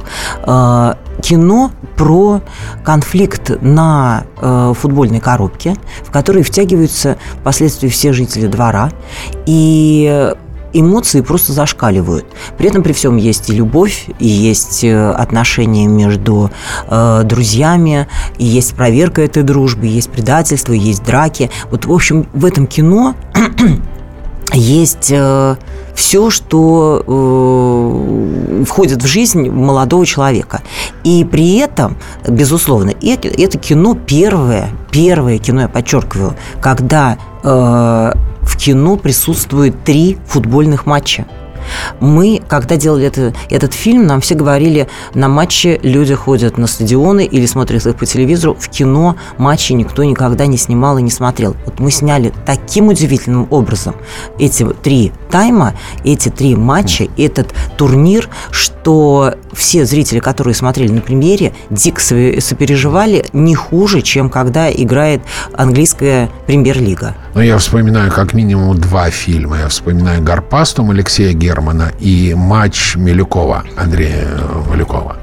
[0.47, 2.41] Э, кино про
[2.85, 8.91] конфликт на э, футбольной коробке, в который втягиваются впоследствии все жители двора.
[9.45, 10.33] И
[10.79, 12.25] эмоции просто зашкаливают.
[12.57, 16.51] При этом при всем есть и любовь, и есть э, отношения между
[16.87, 18.07] э, друзьями,
[18.37, 21.49] и есть проверка этой дружбы, есть предательство, есть драки.
[21.71, 23.15] Вот, в общем, в этом кино
[24.53, 25.55] есть э,
[25.93, 30.61] все, что э, входит в жизнь молодого человека.
[31.03, 31.97] И при этом,
[32.27, 38.11] безусловно, это, это кино первое, первое кино, я подчеркиваю, когда э,
[38.55, 41.25] в кино присутствует три футбольных матча.
[41.99, 47.25] Мы, когда делали это, этот фильм, нам все говорили, на матче люди ходят на стадионы
[47.25, 48.55] или смотрят их по телевизору.
[48.57, 51.55] В кино матчи никто никогда не снимал и не смотрел.
[51.65, 53.95] Вот мы сняли таким удивительным образом
[54.39, 55.73] эти три тайма,
[56.05, 63.53] эти три матча, этот турнир, что все зрители, которые смотрели на премьере, дико сопереживали не
[63.53, 65.21] хуже, чем когда играет
[65.51, 67.17] английская премьер-лига.
[67.33, 69.57] Но я вспоминаю как минимум два фильма.
[69.57, 74.29] Я вспоминаю «Гарпастум» Алексея Германа и «Матч Милюкова» Андрея
[74.69, 75.17] Малюкова.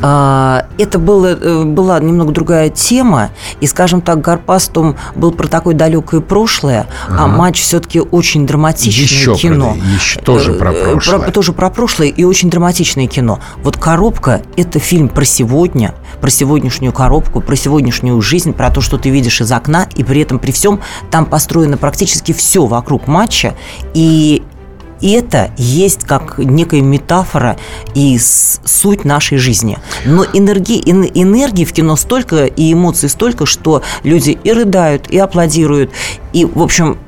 [0.00, 5.74] А, это было, э, была немного другая тема, и, скажем так, Гарпастум был про такое
[5.74, 7.24] далекое прошлое, а ага.
[7.24, 9.74] а матч все-таки очень драматичное еще кино.
[9.74, 11.18] Про, еще тоже про э, прошлое.
[11.20, 13.40] Про, тоже про прошлое и очень драматичное кино.
[13.62, 18.98] Вот «Коробка»– это фильм про сегодня, про сегодняшнюю коробку, про сегодняшнюю жизнь, про то, что
[18.98, 23.54] ты видишь из окна, и при этом при всем там построено практически все вокруг матча,
[23.94, 24.42] и
[25.10, 27.56] это есть как некая метафора
[27.94, 29.78] и суть нашей жизни.
[30.04, 35.90] Но энергии, энергии в кино столько и эмоций столько, что люди и рыдают, и аплодируют,
[36.32, 36.98] и, в общем,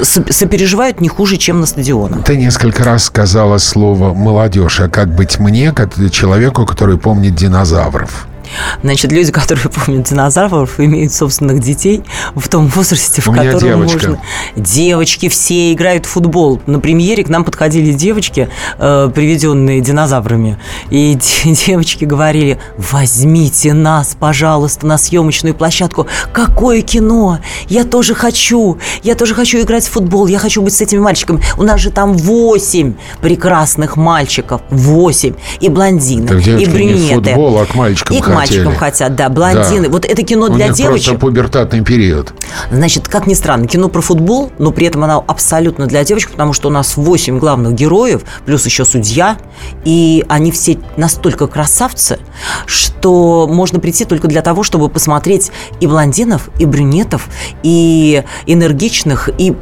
[0.00, 2.24] сопереживают не хуже, чем на стадионах.
[2.24, 8.26] Ты несколько раз сказала слово «молодежь», а как быть мне, как человеку, который помнит динозавров?
[8.82, 12.02] Значит, люди, которые помнят динозавров, имеют собственных детей
[12.34, 14.08] в том возрасте, в У котором девочка.
[14.08, 14.20] можно...
[14.56, 16.60] Девочки все играют в футбол.
[16.66, 18.48] На премьере к нам подходили девочки,
[18.78, 20.58] э, приведенные динозаврами,
[20.90, 26.06] и девочки говорили, возьмите нас, пожалуйста, на съемочную площадку.
[26.32, 27.38] Какое кино!
[27.68, 28.78] Я тоже хочу!
[29.02, 31.42] Я тоже хочу играть в футбол, я хочу быть с этими мальчиками.
[31.56, 34.60] У нас же там восемь прекрасных мальчиков.
[34.70, 35.34] Восемь.
[35.60, 37.02] И блондины, и брюнеты.
[37.02, 39.86] Не футбол, а к мальчикам и к мальчикам хотят, да, блондины.
[39.86, 39.90] Да.
[39.90, 41.04] Вот это кино У для них девочек.
[41.04, 42.32] просто пубертатный период.
[42.70, 46.52] Значит, как ни странно, кино про футбол, но при этом оно абсолютно для девочек, потому
[46.52, 49.36] что у нас 8 главных героев, плюс еще судья,
[49.84, 52.18] и они все настолько красавцы,
[52.66, 57.28] что можно прийти только для того, чтобы посмотреть и блондинов, и брюнетов,
[57.62, 59.54] и энергичных, и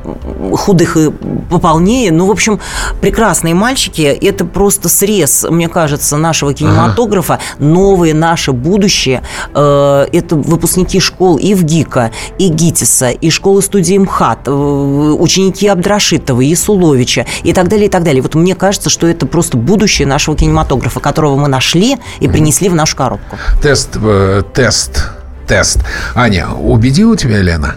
[0.54, 1.10] худых, и
[1.50, 2.12] пополнее.
[2.12, 2.60] Ну, в общем,
[3.00, 4.02] прекрасные мальчики.
[4.02, 7.34] Это просто срез, мне кажется, нашего кинематографа.
[7.34, 7.42] Ага.
[7.58, 9.22] Новые наши будущее.
[9.54, 15.66] Э, это выпускники школ и в ГИКа, и ГИТИСа, и школы студии МХАТ, э, ученики
[15.66, 18.22] Абдрашитова, и Суловича, и так далее, и так далее.
[18.22, 22.74] Вот мне кажется, что это просто будущее нашего кинематографа, которого мы нашли и принесли в
[22.74, 23.36] нашу коробку.
[23.62, 25.10] Тест, э, тест,
[25.46, 25.80] тест.
[26.14, 27.74] Аня, убедила тебя Лена?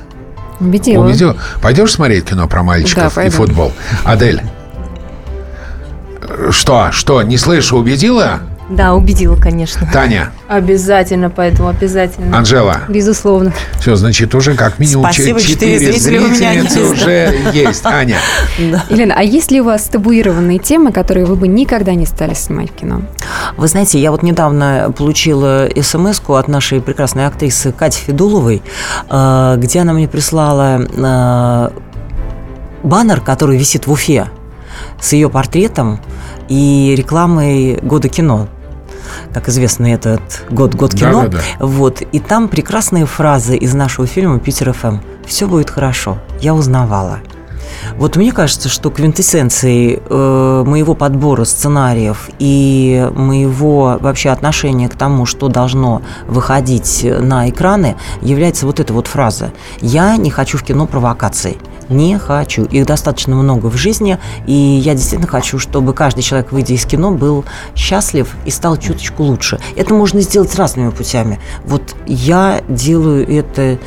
[0.59, 1.05] Убедила.
[1.05, 1.35] Убедила.
[1.61, 3.71] Пойдешь смотреть кино про мальчиков да, и футбол?
[4.03, 4.41] Адель?
[6.51, 6.91] Что?
[6.91, 7.21] Что?
[7.23, 8.39] Не слышу, убедила?
[8.75, 9.87] Да, убедила, конечно.
[9.91, 10.31] Таня.
[10.47, 12.35] Обязательно, поэтому обязательно.
[12.35, 12.81] Анжела.
[12.89, 13.53] Безусловно.
[13.79, 17.85] Все, значит, уже как минимум Спасибо, 4 зрительницы уже есть.
[17.85, 18.17] Аня.
[18.57, 18.83] Да.
[18.89, 22.71] Елена, а есть ли у вас табуированные темы, которые вы бы никогда не стали снимать
[22.71, 23.01] в кино?
[23.57, 28.63] Вы знаете, я вот недавно получила смс от нашей прекрасной актрисы Кати Федуловой,
[29.09, 31.69] э, где она мне прислала э,
[32.83, 34.29] баннер, который висит в Уфе
[34.99, 35.99] с ее портретом
[36.49, 38.47] и рекламой года кино
[39.33, 41.23] как известно, этот год год кино.
[41.23, 41.65] Да, да, да.
[41.65, 44.97] Вот и там прекрасные фразы из нашего фильма Питер ФМ.
[45.25, 46.17] Все будет хорошо.
[46.41, 47.19] Я узнавала.
[47.97, 55.25] Вот мне кажется, что квинтэссенцией э, моего подбора сценариев и моего вообще отношения к тому,
[55.25, 59.51] что должно выходить на экраны, является вот эта вот фраза.
[59.81, 61.57] Я не хочу в кино провокаций
[61.89, 62.63] не хочу.
[62.65, 67.11] Их достаточно много в жизни, и я действительно хочу, чтобы каждый человек, выйдя из кино,
[67.11, 69.59] был счастлив и стал чуточку лучше.
[69.75, 71.39] Это можно сделать разными путями.
[71.65, 73.79] Вот я делаю это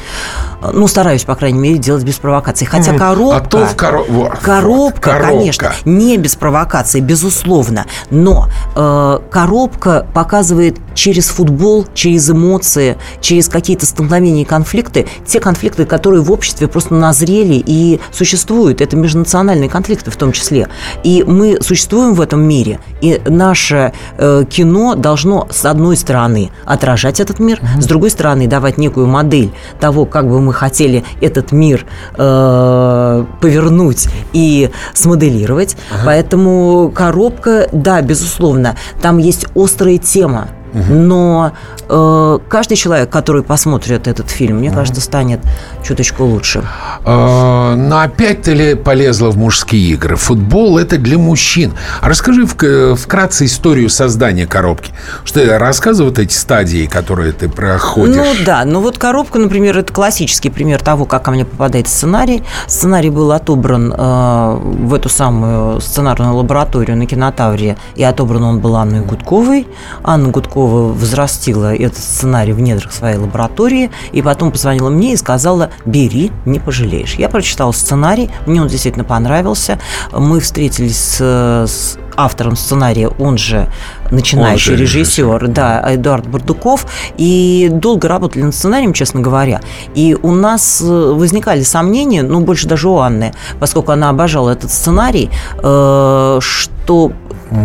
[0.72, 2.64] ну, стараюсь, по крайней мере, делать без провокации.
[2.64, 2.98] Хотя Мгм.
[2.98, 3.36] коробка...
[3.36, 5.26] А то в коро- коробка, коробка.
[5.28, 7.86] конечно, не без провокации, безусловно.
[8.10, 15.84] Но э, коробка показывает через футбол, через эмоции, через какие-то столкновения и конфликты, те конфликты,
[15.84, 18.80] которые в обществе просто назрели и существуют.
[18.80, 20.68] Это межнациональные конфликты в том числе.
[21.04, 27.20] И мы существуем в этом мире, и наше э, кино должно, с одной стороны, отражать
[27.20, 31.86] этот мир, с другой стороны, давать некую модель того, как бы мы хотели этот мир
[32.16, 35.76] э, повернуть и смоделировать.
[36.04, 40.48] Поэтому коробка, да, безусловно, там есть острая тема.
[40.88, 41.52] Но
[41.88, 45.40] э, каждый человек, который посмотрит этот фильм, мне кажется, станет
[45.82, 46.62] чуточку лучше.
[47.04, 50.16] Э, Но опять ты ли полезла в мужские игры?
[50.16, 51.72] Футбол– это для мужчин.
[52.00, 54.92] А расскажи вк- вкратце историю создания коробки.
[55.24, 58.16] Что я рассказываю вот эти стадии, которые ты проходишь?
[58.16, 62.42] Ну да, ну вот коробка, например, это классический пример того, как ко мне попадает сценарий.
[62.66, 68.76] Сценарий был отобран э, в эту самую сценарную лабораторию на кинотавре, и отобран он был
[68.76, 69.66] Анной Гудковой.
[70.02, 75.70] Анна Гудкова взрастила этот сценарий в недрах своей лаборатории, и потом позвонила мне и сказала,
[75.84, 77.14] бери, не пожалеешь.
[77.14, 79.78] Я прочитала сценарий, мне он действительно понравился.
[80.12, 81.20] Мы встретились с,
[81.66, 83.70] с автором сценария, он же
[84.10, 86.86] начинающий Он же режиссер, режиссер, да, Эдуард Бардуков,
[87.16, 89.60] и долго работали над сценарием, честно говоря.
[89.94, 94.70] И у нас э, возникали сомнения, ну, больше даже у Анны, поскольку она обожала этот
[94.70, 95.30] сценарий,
[95.62, 97.12] э, что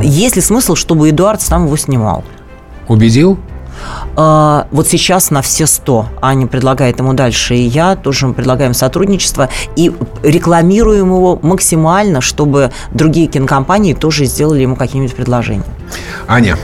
[0.03, 2.23] есть ли смысл, чтобы Эдуард сам его снимал?
[2.91, 3.39] Убедил?
[4.17, 9.49] А, Вот сейчас на все 100 Аня предлагает ему дальше, и я тоже предлагаем сотрудничество
[9.77, 15.63] и рекламируем его максимально, чтобы другие кинокомпании тоже сделали ему какие-нибудь предложения.
[16.27, 16.57] Аня,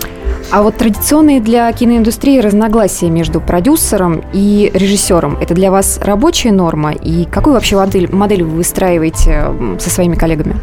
[0.50, 6.94] А вот традиционные для киноиндустрии разногласия между продюсером и режиссером– это для вас рабочая норма?
[6.94, 10.56] И какую вообще модель, модель вы выстраиваете со своими коллегами?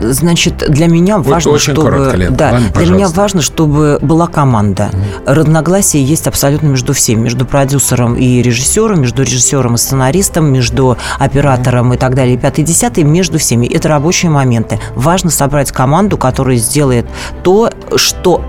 [0.00, 2.34] Значит, для меня Вот важно, очень чтобы коротко, Лен.
[2.34, 3.20] да, Ладно, для меня пожалуйста.
[3.20, 4.90] важно, чтобы была команда.
[5.24, 11.94] Разногласия есть абсолютно между всеми, между продюсером и режиссером, между режиссером и сценаристом, между оператором
[11.94, 13.66] и так далее, пятый, десятый, между всеми.
[13.68, 14.80] Это рабочие моменты.
[14.96, 17.06] Важно собрать команду, которая сделает
[17.44, 18.42] то, что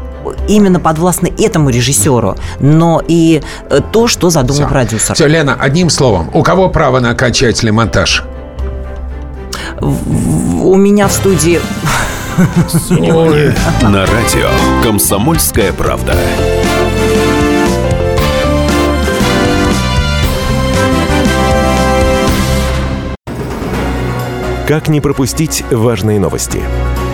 [0.48, 4.70] именно подвластно этому режиссеру, но и э, то, что задумал Всё.
[4.70, 5.16] продюсер.
[5.16, 8.24] Все, Лена, одним словом, у кого право на окончательный монтаж?
[9.80, 11.60] У меня в студии
[13.82, 14.50] На радио
[14.84, 16.16] «Комсомольская правда».
[24.68, 26.62] Как не пропустить важные новости?